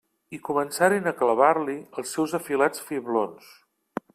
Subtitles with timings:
[0.35, 3.53] I començaren a clavar-li els seus afilats fiblons.